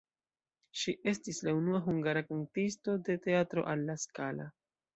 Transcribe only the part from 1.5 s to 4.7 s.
unua hungara kantisto de Teatro alla Scala.